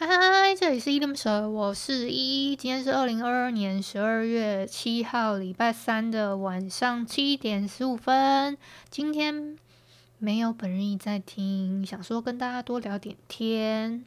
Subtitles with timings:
[0.00, 2.54] 嗨嗨嗨，这里是依依恋不舍，我是依依。
[2.54, 8.56] 今天是二零二二年十二月七号，礼拜三的晚上七点十五分。
[8.90, 9.58] 今天
[10.18, 14.04] 没有本人在听，想说跟大家多聊点天。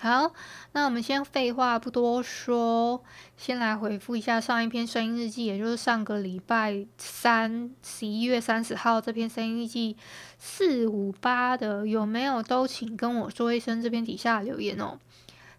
[0.00, 0.32] 好，
[0.72, 3.04] 那我们先废话不多说，
[3.36, 9.98] 先来回复一下上一篇声音日记，也就是上个礼拜三十一月三十号这篇声音日记
[10.38, 14.98] 四五八的，有没有都请跟我说一声，这篇底下留言哦。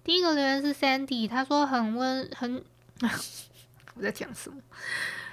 [0.03, 2.63] 第一个留言是 Sandy，他说很温很，
[3.93, 4.57] 我在讲什么？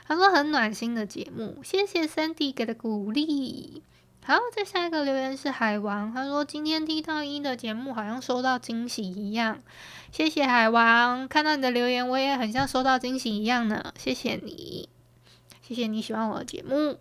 [0.06, 3.82] 他说很暖心的节目，谢谢 Sandy 给的鼓励。
[4.28, 9.62] 好，再下一个留言是海王，他说今天听到依依的节目，好像收到惊喜一样。
[10.12, 13.94] 谢谢海王，看到你的留言，我也很像收到惊喜一样呢。
[13.96, 14.90] 谢谢你，
[15.62, 16.98] 谢谢你喜欢我的节目。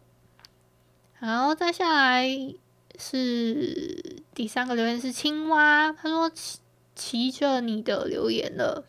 [1.19, 2.29] 好，再下来
[2.97, 6.59] 是第三个留言是青蛙，他说骑
[6.95, 8.85] 骑着你的留言了，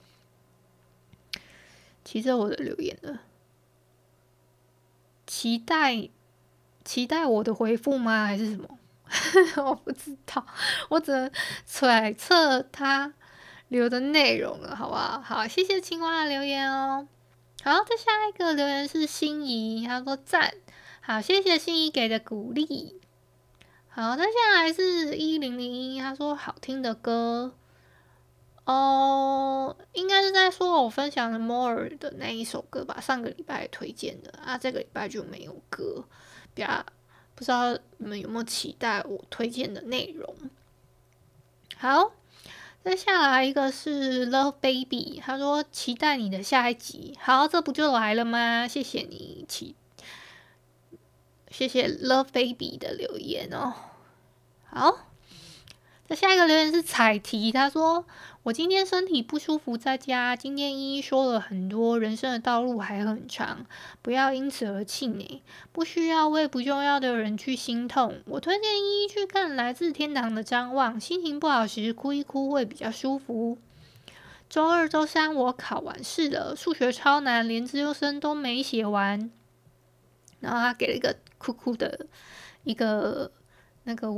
[2.04, 3.18] 骑着我的留言了，
[5.26, 6.10] 期待。
[6.88, 8.24] 期待我的回复吗？
[8.24, 8.66] 还是什么？
[9.62, 10.46] 我不知道，
[10.88, 11.30] 我只能
[11.66, 13.12] 揣测他
[13.68, 15.20] 留的内容了，好不好？
[15.20, 17.06] 好，谢谢青蛙的留言哦。
[17.62, 20.54] 好，再下一个留言是心仪，他说赞。
[21.02, 22.98] 好，谢谢心仪给的鼓励。
[23.90, 27.52] 好，再下来是一零零一，他说好听的歌。
[28.64, 36.06] 哦，应该是在说我分享的 More 的那一首歌吧，上个礼拜推荐的啊，这个礼拜就没有歌。
[36.58, 36.84] 家
[37.34, 40.34] 不知道你们有没有期待我推荐的内容？
[41.76, 42.12] 好，
[42.84, 47.16] 再下来一个是 Love Baby，他说期待你的下一集。
[47.20, 48.68] 好，这不就来了吗？
[48.68, 49.74] 谢谢你，期
[51.50, 53.72] 谢谢 Love Baby 的留言哦。
[54.66, 55.07] 好。
[56.10, 58.06] 那下一个留言是彩提，他说
[58.44, 60.34] ：“我今天身体不舒服，在家。
[60.34, 63.66] 今天依依说了很多，人生的道路还很长，
[64.00, 68.22] 不要因此而气馁，不需要为不重要的人去心痛。
[68.24, 73.58] 我推荐依依去看《来自天堂的张望》，心情不好时哭一哭会比较舒服。
[74.48, 79.30] 周二、周三我考完试了，数学超难，连资优生都没写完。
[80.40, 82.06] 然后他给了一个酷酷的
[82.64, 83.30] 一个
[83.84, 84.08] 那个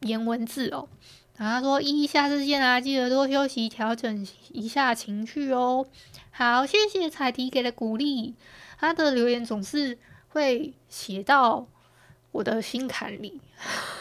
[0.00, 0.88] 颜文字哦。”
[1.36, 5.84] 然后他说：“依依，下次见啊，记得多休息，调整一下情绪哦。”
[6.30, 8.34] 好，谢谢彩提给的鼓励。
[8.78, 11.66] 他的留言总是会写到
[12.30, 13.40] 我的心坎里。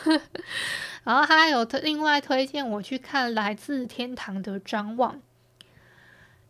[1.03, 5.15] 然后他有另外推荐我去看《来自天堂的张望》，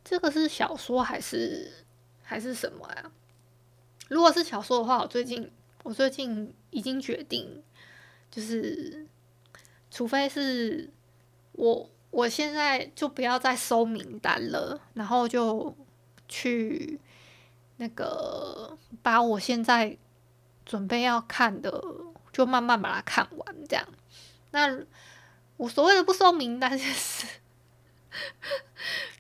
[0.04, 1.72] 这个是小说还是
[2.22, 3.10] 还是什么呀？
[4.10, 5.50] 如果是小说的话，我最近
[5.84, 7.64] 我最近已经决定，
[8.30, 9.08] 就是。
[9.96, 10.92] 除非是
[11.52, 15.72] 我，我现在就不要再收名单了，然后就
[16.28, 17.00] 去
[17.78, 19.96] 那个把我现在
[20.66, 21.70] 准备要看的，
[22.32, 23.88] 就慢慢把它看完，这样。
[24.50, 24.76] 那
[25.58, 27.28] 我所谓的不收名单，就是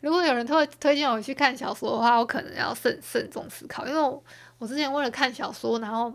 [0.02, 4.24] 如果有人推推荐我去看小说的话，我可能要慎慎重思考，因为我
[4.58, 6.12] 我之前为了看小说，然后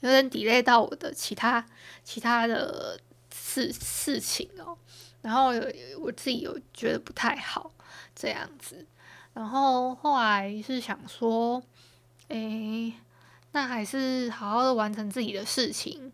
[0.00, 1.62] 有点 delay 到我的其他
[2.02, 2.98] 其他的。
[3.52, 4.76] 事事情哦，
[5.20, 5.52] 然后
[6.00, 7.70] 我自己有觉得不太好
[8.14, 8.86] 这样子，
[9.34, 11.62] 然后后来是想说，
[12.28, 12.94] 诶，
[13.52, 16.10] 那还是好好的完成自己的事情，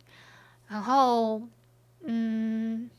[0.67, 1.41] 然后，
[2.03, 2.91] 嗯，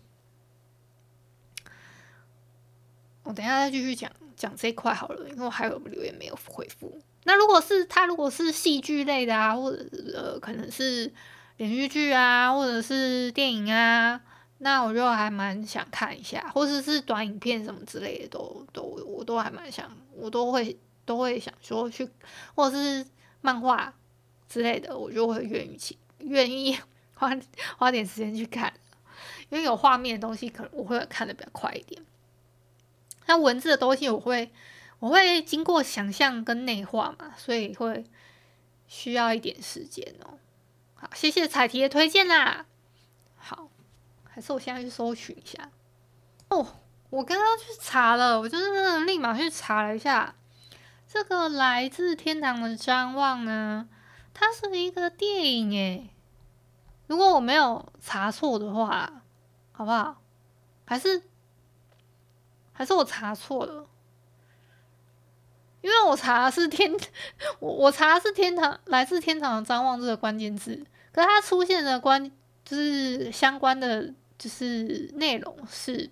[3.23, 7.01] 我等一下再继续讲讲这块好了，因为我还有留言没有回复。
[7.25, 9.85] 那如果是他如果是戏剧类的啊，或者
[10.15, 11.11] 呃可能是
[11.57, 14.19] 连续剧啊，或者是电影啊，
[14.61, 22.07] 那我就还蛮想看一下，或者是短影片什么之类的，都都我都还蛮想，我都会都会想说去，
[22.55, 23.05] 或者是
[23.41, 23.93] 漫画
[24.49, 26.77] 之类的，我就会愿意去愿意
[27.15, 27.31] 花
[27.77, 28.73] 花点时间去看，
[29.49, 32.01] 因为有画面的东西，可能我会看得比较快一点。
[33.27, 34.51] 那文字的东西，我会
[34.99, 38.03] 我会经过想象跟内化嘛，所以会
[38.87, 40.37] 需要一点时间哦。
[40.95, 42.65] 好，谢谢彩提的推荐啦。
[43.37, 43.69] 好，
[44.39, 45.69] 还是我现在去搜寻一下。
[46.47, 46.65] 哦，
[47.09, 50.33] 我刚刚去查了，我就是立马去查了一下，
[51.05, 53.89] 这个来自天堂的张望呢，
[54.33, 56.09] 它是一个电影诶。
[57.07, 59.23] 如果我没有查错的话，
[59.73, 60.21] 好不好？
[60.85, 61.21] 还是？
[62.71, 63.85] 还是我查错了，
[65.81, 66.89] 因为我查的是天，
[67.59, 72.31] 我我查的是天堂，来自天堂的张望这个关键字，可是它出现的关
[72.63, 76.09] 就是相关的就是内容是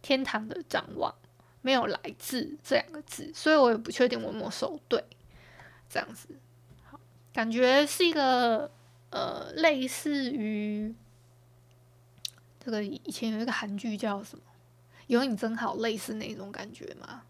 [0.00, 1.14] 天堂的张望，
[1.60, 5.04] 没有来自这两个字，所以我也不确定我有没有搜对，
[5.90, 6.28] 这样子，
[6.84, 6.98] 好，
[7.34, 8.70] 感觉是一个
[9.10, 10.94] 呃类似于
[12.58, 14.44] 这个以前有一个韩剧叫什么？
[15.08, 17.24] 有你真好，类似那种感觉吗？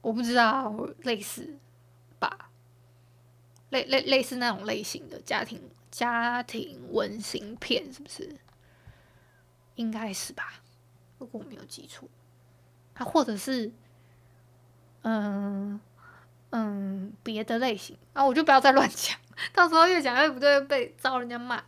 [0.00, 1.58] 我不知道，类似
[2.20, 2.50] 吧，
[3.70, 5.60] 类类类似那种类型的家庭
[5.90, 8.36] 家庭温馨片，是不是？
[9.76, 10.54] 应该是吧，
[11.18, 12.08] 如果我没有记错，
[12.94, 13.72] 啊，或者是，
[15.02, 15.80] 嗯
[16.50, 19.18] 嗯，别的类型啊，我就不要再乱讲，
[19.52, 21.62] 到时候越讲越不对，被遭人家骂。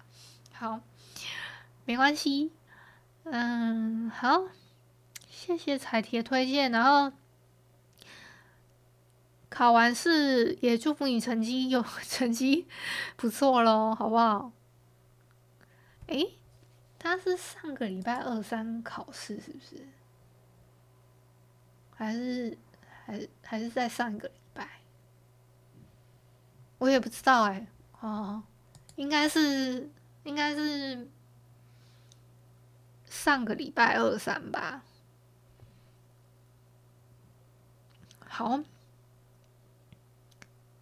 [0.52, 0.80] 好，
[1.84, 2.52] 没关系。
[3.24, 4.44] 嗯，好，
[5.28, 7.12] 谢谢彩铁推荐，然后
[9.48, 12.68] 考完试也祝福你成绩有 成绩
[13.16, 14.52] 不错喽，好不好？
[16.06, 16.38] 诶，
[17.06, 19.86] 他是上个礼拜二三考试是不是？
[21.94, 22.58] 还是
[23.04, 24.68] 还是还是在上个礼拜？
[26.78, 27.66] 我也不知道哎，
[28.00, 28.42] 哦，
[28.96, 29.88] 应该是
[30.24, 31.08] 应该是。
[33.08, 34.84] 上个礼拜二三吧，
[38.20, 38.60] 好，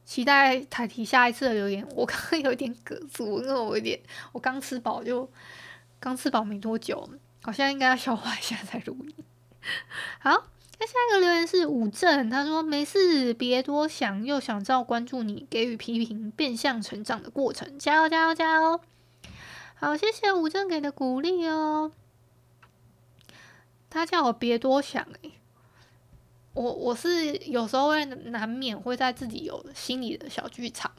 [0.05, 1.87] 期待台题下一次的留言。
[1.95, 3.99] 我刚刚有点哽住，因为我有点，
[4.33, 5.31] 我刚吃饱就
[6.05, 7.09] 刚吃饱没多久，
[7.41, 9.25] 好像应该要消化一下再录音。
[10.21, 10.33] 好，
[10.79, 18.79] 那下一个留言是武正，他说没事，别多想，又想知道关注你，给予批评，变相成长的过程，加油加油加油！
[19.77, 21.91] 好，谢谢武正给的鼓励哦。
[23.89, 25.31] 他叫我别多想哎，
[26.53, 30.93] 我我是有时候会难免会在自己有心里的小剧场，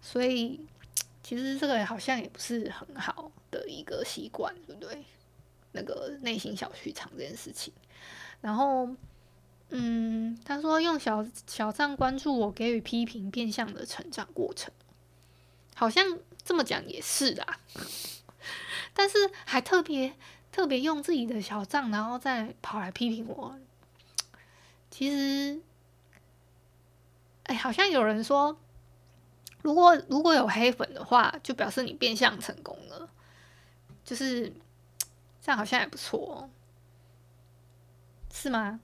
[0.00, 0.66] 所以
[1.22, 3.30] 其实这个好像也不是很好
[3.68, 5.04] 一个习惯，对不对？
[5.72, 7.72] 那个内心小剧场这件事情，
[8.40, 8.88] 然后
[9.70, 14.72] 嗯，他说用小小账关注我，给予批评，变相的成长过程，
[15.74, 17.60] 好像这么讲也是啦，
[18.94, 20.14] 但是还特别。
[20.52, 23.58] 特别用自己的小账，然后再跑来批评我。
[24.90, 25.60] 其实，
[27.42, 28.56] 哎，好像有人说，
[29.60, 33.06] 如果如果有黑粉的话，就表示你变相成功了。
[34.06, 34.48] 就是
[35.42, 36.48] 这样，好像也不错，
[38.32, 38.78] 是吗？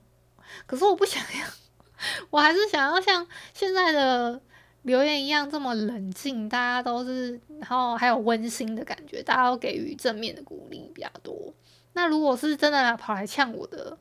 [0.67, 1.47] 可是我不想要，
[2.29, 4.41] 我还是想要像现在的
[4.81, 11.53] 留言一样这么冷静，大家都是，然后还有温馨的感觉，大家都给予正面的鼓励比较多。
[11.93, 13.97] 那如果是真的跑来呛我的，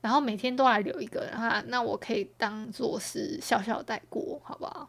[0.00, 4.88] 然后每天都来留一个的话，那我可以当做是笑笑带过，好不好？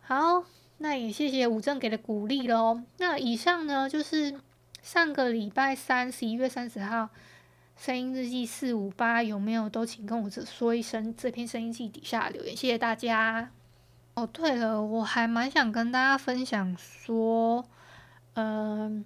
[0.00, 0.44] 好，
[0.78, 2.82] 那也谢谢武正给的鼓励喽。
[2.98, 4.40] 那以上呢，就是
[4.82, 7.08] 上个礼拜三十一月三十号
[7.76, 13.50] 声音日记四五八有没有都请跟我这说一声，这篇声音记底下留言，谢谢大家。
[14.14, 17.64] 哦，对了，我还蛮想跟大家分享说，
[18.34, 19.04] 嗯、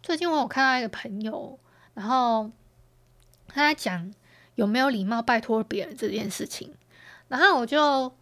[0.00, 1.58] 最近我有看到一个朋友，
[1.94, 2.50] 然后
[3.48, 4.12] 他在讲
[4.54, 6.72] 有没有礼貌拜托别人这件事情，
[7.26, 8.12] 然后我就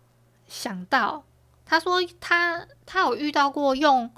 [0.47, 1.25] 想到，
[1.73, 4.11] 他说他他有遇到过用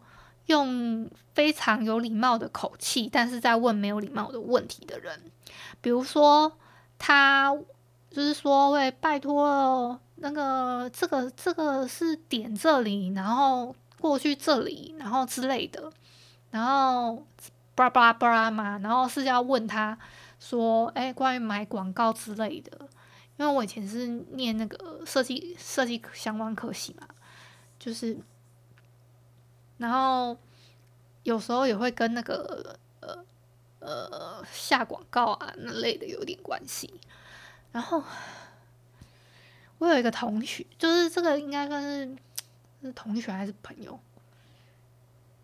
[0.46, 5.30] 用非常有礼貌的口气，但是在问没有礼貌的问题的人，
[5.80, 6.50] 比如说
[6.99, 7.56] 他
[8.11, 15.92] 就是说会拜托那个这个这个是点这里，然后过去这里，然后之类的，
[16.50, 17.25] 然后。
[17.76, 19.99] 巴拉巴拉巴拉嘛，然后是要问他
[20.38, 22.70] 说，哎，关于买广告之类的，
[23.37, 27.08] 因为我以前是念那个设计设计相关科系嘛，
[27.84, 28.16] 就是，
[29.76, 30.38] 然后
[31.22, 33.22] 有时候也会跟那个呃
[33.80, 36.94] 呃下广告啊那类的有点关系。
[37.72, 38.02] 然后
[39.76, 42.16] 我有一个同学，就是这个应该算是
[42.80, 44.00] 是同学还是朋友？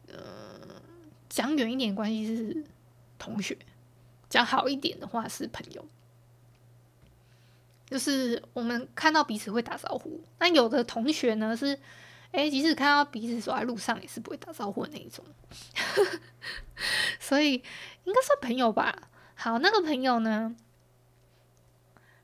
[0.09, 0.83] 嗯、呃，
[1.29, 2.65] 讲远一点关系是
[3.19, 3.59] 同学。
[4.31, 5.85] 讲好一点的话是朋友，
[7.85, 10.23] 就是我们看到彼此会打招呼。
[10.39, 11.77] 那有的同学呢是，
[12.33, 15.25] 哎，即使看到彼此走在路上也是不会打招呼的那一种，
[17.19, 17.55] 所以
[18.05, 18.97] 应该算朋友吧。
[19.35, 20.55] 好，那个朋友呢，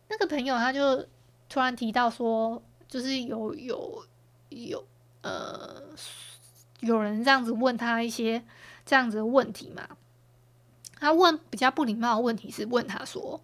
[0.08, 1.04] 那个朋友他就
[1.48, 4.06] 突然提到说，就是有有
[4.50, 4.86] 有
[5.22, 5.82] 呃，
[6.80, 8.44] 有人这样子问他一些
[8.84, 9.88] 这样子的问题嘛。
[10.98, 13.40] 他问比较不礼貌的问题是问他说：“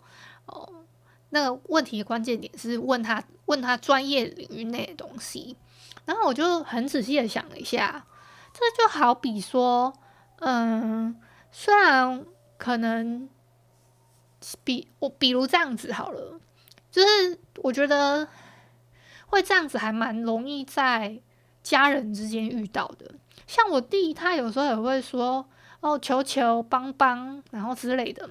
[0.47, 0.85] 哦，
[1.31, 5.57] 那个问题的关键点是问他问他专业领域内的东西。”
[6.05, 8.05] 然后我就很仔细的想了一下，
[8.53, 9.93] 这就好比说，
[10.41, 12.25] 嗯，虽然
[12.59, 13.29] 可能
[14.65, 16.41] 比我比如这样子好了，
[16.91, 18.29] 就是我觉得
[19.27, 21.21] 会这样子还蛮容易在
[21.63, 23.15] 家人之间遇到的。
[23.47, 25.49] 像我弟，他有时候也会说。
[25.83, 28.31] 哦，求求帮帮，然后之类的，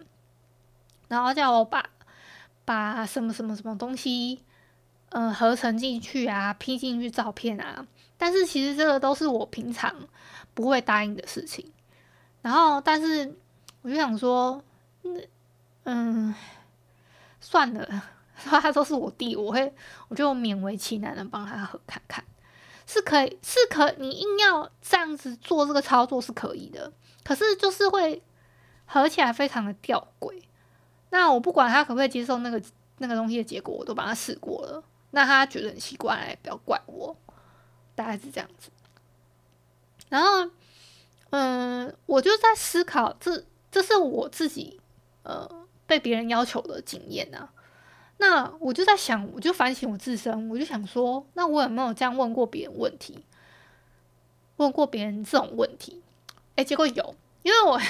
[1.10, 1.84] 然后叫我把
[2.64, 4.42] 把什么什么什么东西，
[5.12, 7.86] 呃，合成进去啊，P 进去照片啊。
[8.18, 9.96] 但是其实这个都是我平常
[10.54, 11.72] 不会答应的事情。
[12.42, 13.34] 然后，但是
[13.82, 14.64] 我就想说，
[15.04, 15.12] 那
[15.84, 16.34] 嗯，
[17.40, 18.04] 算了，
[18.38, 19.74] 说他都是我弟，我会
[20.08, 22.24] 我就勉为其难的帮他合看看，
[22.86, 26.92] 是可以，是可，你硬要这样子做这个操作是可以的。
[27.24, 28.22] 可是就是会
[28.86, 30.42] 合起来非常的吊诡。
[31.10, 32.62] 那我不管他可不可以接受那个
[33.00, 34.84] 那个东西的结果，我都帮他试过了。
[35.12, 37.16] 那他觉得很奇怪，也不要怪我，
[37.96, 38.70] 大概是这样子。
[40.10, 40.50] 然后，
[41.30, 44.80] 嗯，我就在思考，这这是我自己
[45.24, 45.50] 呃
[45.86, 47.52] 被别人要求的经验啊。
[48.18, 53.26] 那我就在想，我就反省我自身，我就想说，那我有没有这样问过别人问题？
[54.58, 56.04] 问过别人这种问题？
[56.56, 57.82] 哎，结果有，因为我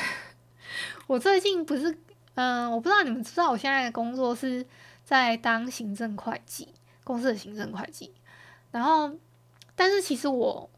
[1.08, 1.98] 我最近不是，
[2.36, 4.66] 嗯、我不知道你们知道，我现在的工作是
[5.04, 6.70] 在当行政会计，
[7.12, 8.14] 公司的行政会计。
[8.72, 9.12] 然后，
[9.76, 10.70] 但是其实我，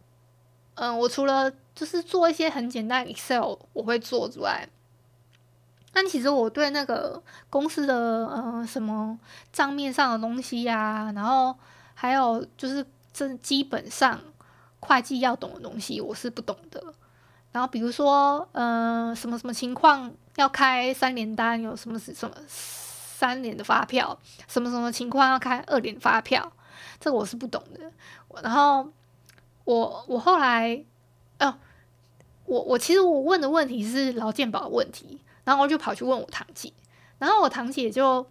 [0.73, 4.67] 嗯、我除了就是做一些很简单 Excel 我会做之外，
[5.91, 7.21] 但其实我对那个
[7.51, 7.95] 公司的
[8.27, 9.19] 呃什么
[9.51, 11.55] 账面上的东西呀、然后
[11.93, 14.19] 还有就是这基本上
[14.79, 16.83] 会计要懂的东西，我是不懂的。
[17.51, 22.35] 然后比如说，嗯、什么什么情况要开三联单，有什么什么
[23.23, 26.51] 三年的发票，什么什么情况要开二年发票，
[26.99, 27.89] 这个我是不懂的。
[28.43, 28.85] 然后
[29.63, 30.83] 我我后来，
[31.39, 31.57] 哦，
[32.43, 36.73] 我我其实我问的问题是劳健保问题，然后我就跑去问我堂姐，
[37.17, 38.29] 然后我堂姐就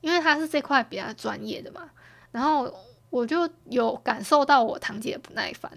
[0.00, 1.90] 因为她是这块比较专业的嘛，
[2.30, 2.72] 然后
[3.10, 5.70] 我就有感受到我堂姐不耐烦，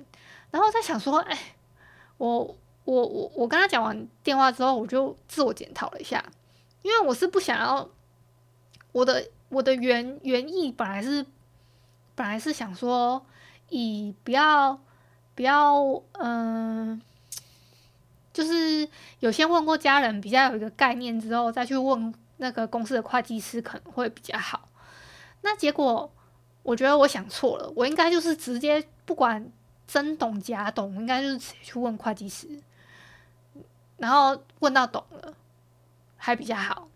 [0.50, 1.38] 然后在想说，哎，
[2.16, 2.56] 我。
[2.86, 6.24] 我我我跟他讲完电话之后，我就自我检讨了一下，
[6.84, 7.90] 因为我是不想要
[8.96, 11.26] 我的我的原原意本来是
[12.16, 13.26] 本来是想说
[13.68, 14.80] 以不要
[15.36, 17.02] 不要嗯、
[18.32, 18.88] 就是
[19.20, 24.70] 有先问过家人比较有一个概念之后再去问那个公司的会计师可能会比较好。
[25.42, 26.10] 那结果
[26.64, 29.52] 我觉得我想错了，我应该就是直接不管
[29.86, 32.48] 真懂假懂，应该就是直接去问会计师。
[33.98, 35.34] 然后问到懂了，
[36.16, 36.88] 还比较好，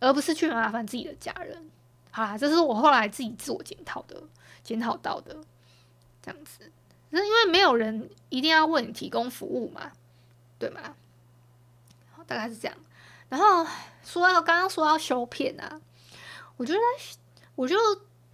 [0.00, 1.70] 而不是去麻烦自己的家人。
[2.10, 4.20] 好啦，这是我后来自己自我检讨的，
[4.64, 5.36] 检讨到的
[6.20, 6.72] 这样子。
[7.10, 9.92] 那因为没有人一定要为你提供服务嘛，
[10.58, 10.80] 对吗？
[12.26, 12.76] 大概是这样。
[13.28, 13.64] 然后
[14.04, 15.80] 说要刚刚说要修片啊，
[16.56, 16.78] 我觉得
[17.54, 17.76] 我就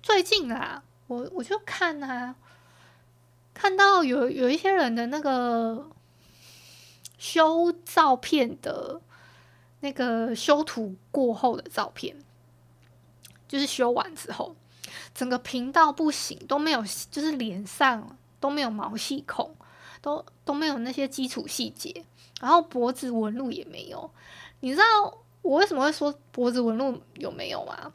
[0.03, 2.35] 最近啊，我我就看啊，
[3.53, 5.91] 看到有有一些人的那个。
[7.19, 9.01] 修照片的
[9.81, 12.17] 那个修图过后的照片，
[13.47, 14.55] 就是修完之后，
[15.15, 19.55] 整个频道不行，都没有，就是脸上都没有毛细孔，
[20.01, 22.05] 都都没有那些基础细节，
[22.41, 24.11] 然后脖子纹路也没有。
[24.61, 24.85] 你知道
[25.43, 27.93] 我为什么会说脖子纹路有没有吗？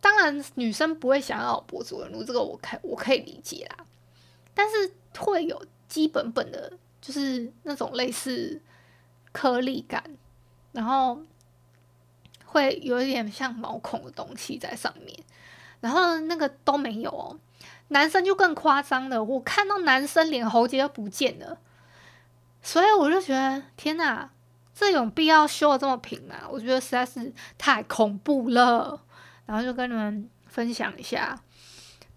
[0.00, 3.84] 当然，女生不会想要脖子纹路，这个我可我可以理解啦，
[4.54, 6.72] 但是会有基本本的。
[7.02, 8.60] 就是那种类似
[9.32, 10.04] 颗粒感，
[10.72, 11.20] 然后
[12.44, 15.18] 会有一点像毛孔的东西在上面，
[15.80, 17.38] 然后那个都没有哦。
[17.88, 21.58] 男生就更夸张了，我看到男生连喉结都不见了，
[22.62, 24.30] 所以我就觉得天哪，
[24.74, 26.36] 这有必要修的这么平吗？
[26.48, 29.02] 我觉得实在是太恐怖了。
[29.46, 31.36] 然后就跟你们分享一下，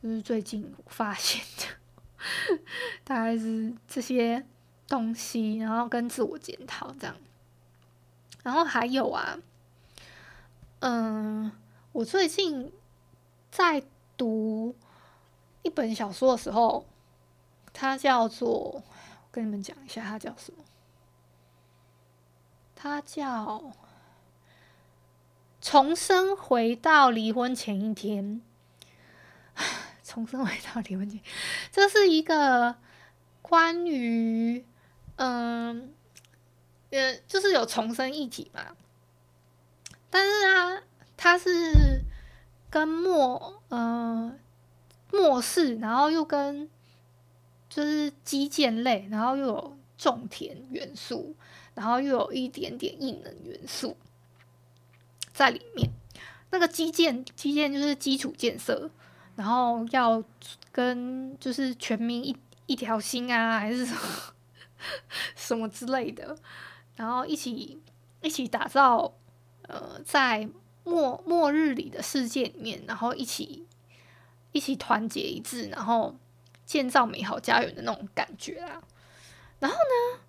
[0.03, 2.59] 就是最近我发现的，
[3.03, 4.45] 大概是这些
[4.87, 7.15] 东西，然后跟自我检讨这样。
[8.41, 9.37] 然后还有啊，
[10.79, 11.51] 嗯，
[11.91, 12.71] 我最近
[13.51, 13.83] 在
[14.17, 14.75] 读。
[15.65, 16.85] 一本小说的时候，
[17.71, 18.83] 它叫做，
[19.31, 20.61] 跟你们讲一下，它叫什么？
[22.75, 23.23] 它叫
[25.61, 28.41] 《重生回到离婚前一天》。
[30.03, 31.21] 重生回到离婚前，
[31.71, 32.75] 这是一个
[33.41, 34.65] 关于，
[35.15, 35.93] 嗯，
[37.27, 38.75] 就是有重生一体嘛。
[40.09, 40.83] 但是啊，
[41.17, 42.01] 它是
[42.69, 44.39] 跟末，嗯。
[45.15, 46.67] 末世，然后又跟
[47.69, 51.35] 就是基建类，然后又有种田元素，
[51.75, 53.95] 然后又有一点点异能元素
[55.31, 55.87] 在里面。
[56.49, 58.89] 那个基建，基建就是基础建设，
[59.35, 60.23] 然后要
[60.71, 62.35] 跟就是全民一
[62.65, 64.01] 一条心啊，还是什么
[65.37, 66.35] 什么之类的，
[66.95, 67.81] 然后一起
[68.21, 69.13] 一起打造
[69.63, 70.49] 呃，在
[70.83, 73.65] 末末日里的世界里面，然后一起。
[74.55, 76.15] 一起团结一致，然后
[76.63, 78.83] 建造美好家园的那种感觉啊。
[79.59, 80.19] 然后呢，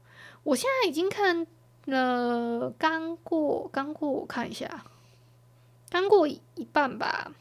[0.45, 1.47] 我现在已经看
[1.85, 4.87] 了刚过刚过，我看一下，
[5.91, 6.41] 刚过一
[6.73, 7.33] 半吧，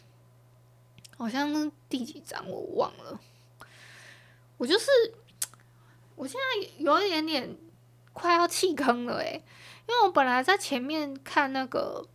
[1.15, 3.17] 好像第几章我忘了。
[4.57, 4.91] 我就是，
[6.17, 7.57] 我现在有一点点
[8.13, 9.43] 快要弃坑了诶，
[9.87, 12.07] 因为我本来在前面看那个，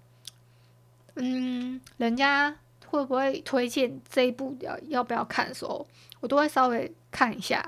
[1.17, 2.57] 嗯，人家。
[2.91, 5.87] 会不会推荐这一部要要不要看的时候，
[6.21, 7.63] 我都会稍微看一下。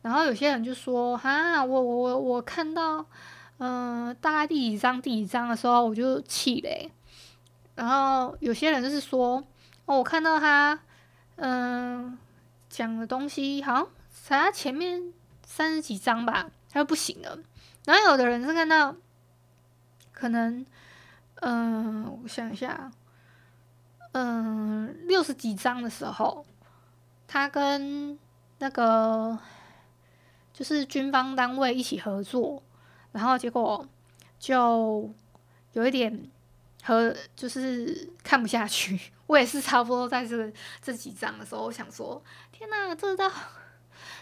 [0.00, 3.04] 然后有些人就说：“哈，我我我我看到，
[3.58, 6.88] 嗯、大概第几章第几章的时候，我就气嘞。”
[7.74, 9.42] 然后有些人就是说
[9.86, 10.78] ：“哦，我看到他，
[11.34, 12.16] 嗯、
[12.68, 15.12] 讲的东西好像才前面
[15.44, 17.36] 三十几章吧，他就不行了。”
[17.86, 18.94] 然后有的人是看到，
[20.12, 20.64] 可能，
[21.36, 22.90] 嗯、我想一下。
[24.12, 26.44] 嗯，六十几章的时候，
[27.28, 28.18] 他跟
[28.58, 29.38] 那个
[30.52, 32.60] 就是军方单位一起合作，
[33.12, 33.88] 然后结果
[34.38, 35.14] 就
[35.74, 36.28] 有一点
[36.82, 38.98] 和就是看不下去。
[39.28, 43.30] 我也是差不多在这个这几章的时候，我想说：天哪，这道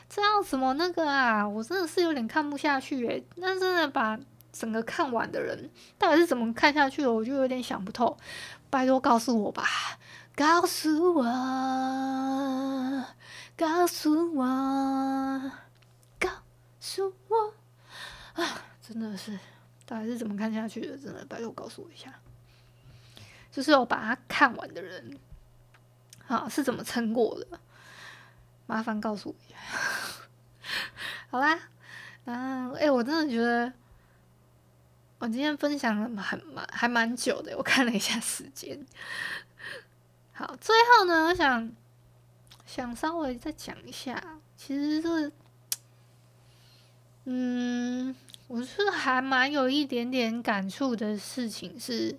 [0.08, 1.46] 这要怎么那个啊？
[1.46, 3.22] 我真的是有点看不下去诶。
[3.36, 4.18] 那真的把
[4.50, 7.12] 整个看完的人到底是怎么看下去的？
[7.12, 8.16] 我就有点想不透。
[8.70, 9.64] 拜托告诉我吧，
[10.34, 11.22] 告诉我，
[13.56, 15.52] 告诉我，
[16.18, 16.30] 告
[16.80, 17.54] 诉我
[18.34, 18.62] 啊！
[18.80, 19.38] 真的是，
[19.86, 20.96] 到底是怎么看下去的？
[20.98, 22.12] 真的，拜托告诉我一下。
[23.50, 25.18] 就是我把它看完的人，
[26.26, 27.58] 啊，是怎么撑过的？
[28.66, 29.56] 麻烦告诉我一下。
[31.30, 31.58] 好啦，
[32.24, 33.72] 嗯，哎，我真的觉得。
[35.20, 38.86] 我今天分享了蛮蛮还蛮久的，我看了一下时间。
[40.32, 41.72] 好，最后呢，我想
[42.64, 44.22] 想稍微再讲一下，
[44.56, 45.32] 其实是，
[47.24, 48.14] 嗯，
[48.46, 52.16] 我是还蛮有一点点感触的事情是，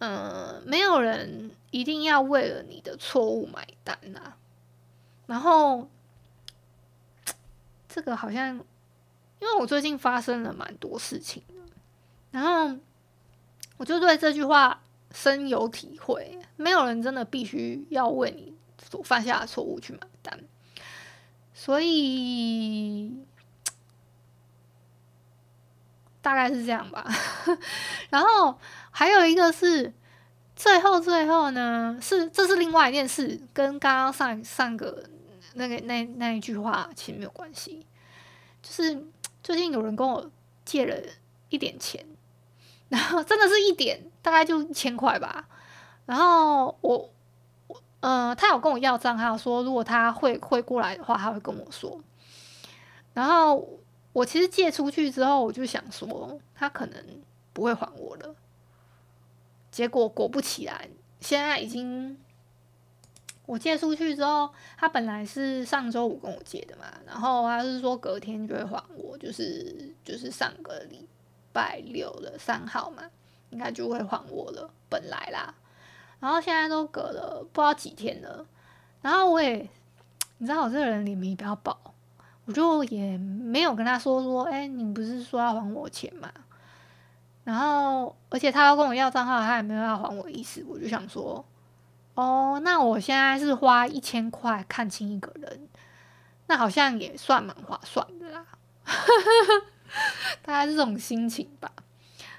[0.00, 4.34] 嗯，没有人一定要为了你的错误买单呐、
[5.26, 5.88] 然后，
[7.92, 8.58] 这个好像。
[9.40, 11.42] 因为我最近发生了蛮多事情，
[12.30, 12.78] 然后
[13.76, 16.38] 我就对这句话深有体会。
[16.54, 18.54] 没有人真的必须要为你
[18.88, 20.38] 所犯下的错误去买单，
[21.52, 23.12] 所以
[26.20, 27.04] 大概是这样吧。
[28.10, 28.56] 然后
[28.92, 29.92] 还有一个是
[30.54, 35.04] 最后最后呢，是这是另外一件事，跟刚刚上上个
[35.54, 37.86] 那个那那一句话其实没有关系，
[38.62, 39.06] 就是。
[39.44, 40.30] 最近有人跟我
[40.64, 40.96] 借了
[41.48, 42.06] 一点钱，
[42.88, 45.48] 然后真的是一点，大概就一千块吧。
[46.06, 47.10] 然后我，
[47.66, 52.00] 我，呃，他有跟我要账，号说如果他会会过来的话，他会跟我说。
[53.14, 53.68] 然后
[54.12, 57.04] 我其实借出去之后，我就想说他可能
[57.52, 58.36] 不会还我了。
[59.72, 60.88] 结果果不其然，
[61.18, 62.16] 现在已经。
[63.46, 71.08] 我借出去之后，他本来是上周五跟我借的嘛，然后他是说隔天就会还我，就是就是上个礼
[71.52, 73.02] 拜六的三号嘛，
[73.50, 74.70] 应该就会还我了。
[74.88, 75.54] 本来啦，
[76.20, 78.46] 然后现在都隔了不知道几天了，
[79.00, 79.68] 然后我也，
[80.38, 81.76] 你知道我这个人脸皮比较薄，
[82.44, 86.30] 我就也没有跟他说说，哎，你不是说要还我钱吗？
[87.44, 91.44] 然后，而且他要跟我要账号，他也没有要还我意思，我就想说，
[92.14, 95.68] 哦，那我现在是花一千块看清一个人，
[96.46, 98.46] 那好像也算蛮划算的啦，
[100.42, 101.72] 大概这种心情吧。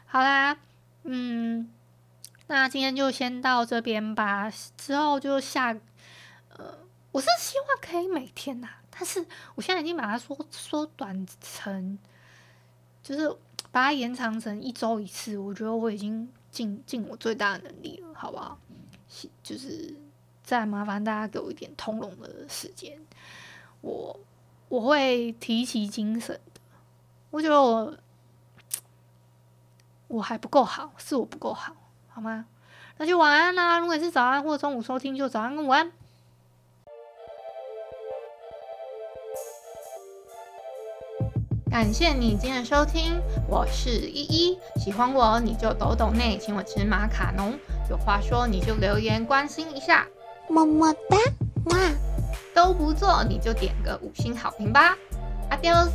[0.05, 0.57] 好啦，
[1.03, 1.69] 嗯，
[2.47, 5.75] 那今天就先到这边吧，之后就下，
[6.57, 6.77] 呃，
[7.11, 11.97] 我是希望可以每天呐，但是我现在已经把它缩缩短成，
[13.01, 13.35] 就是。
[13.71, 18.55] 把它延长成一周一次，我觉得我已经尽尽我最大的能力了，好不好？
[19.41, 19.95] 就是
[20.43, 22.99] 再麻烦大家给我一点通融的时间，
[23.81, 24.19] 我
[24.69, 26.61] 我会提起精神的。
[27.29, 27.97] 我觉得我
[30.07, 31.75] 我还不够好，是我不够好，
[32.09, 32.45] 好吗？
[32.97, 33.79] 那就晚安啦！
[33.79, 35.91] 如果是早安或中午收听，就早安跟午安。
[41.71, 44.59] 感谢你今天的收听，我是依依。
[44.75, 47.57] 喜欢我你就抖抖内，请我吃马卡龙。
[47.89, 50.07] 有话说你就留言关心一下，
[50.49, 51.17] 么么哒，
[51.65, 51.77] 哇，
[52.53, 54.97] 都不做你就点个五星好评吧。
[55.49, 55.89] Adios。